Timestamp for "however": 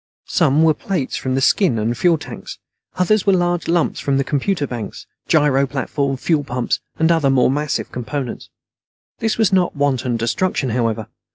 10.71-11.05